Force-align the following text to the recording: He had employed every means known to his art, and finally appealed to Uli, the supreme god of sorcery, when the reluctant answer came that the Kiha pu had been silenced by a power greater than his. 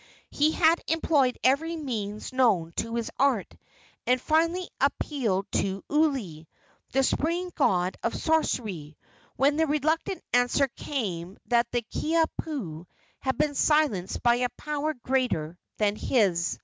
He 0.31 0.49
had 0.53 0.81
employed 0.87 1.37
every 1.43 1.75
means 1.77 2.33
known 2.33 2.73
to 2.77 2.95
his 2.95 3.11
art, 3.19 3.55
and 4.07 4.19
finally 4.19 4.67
appealed 4.79 5.45
to 5.51 5.83
Uli, 5.91 6.47
the 6.91 7.03
supreme 7.03 7.51
god 7.53 7.97
of 8.01 8.15
sorcery, 8.19 8.97
when 9.35 9.57
the 9.57 9.67
reluctant 9.67 10.23
answer 10.33 10.67
came 10.69 11.37
that 11.49 11.71
the 11.71 11.83
Kiha 11.83 12.25
pu 12.35 12.87
had 13.19 13.37
been 13.37 13.53
silenced 13.53 14.23
by 14.23 14.37
a 14.37 14.49
power 14.57 14.95
greater 14.95 15.55
than 15.77 15.95
his. 15.95 16.57